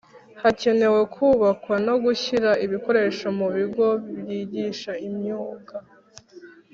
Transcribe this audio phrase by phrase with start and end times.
[0.41, 3.87] hakenewe kubakwa no gushyira ibikoresho mu bigo
[4.19, 5.75] byigisha imyuga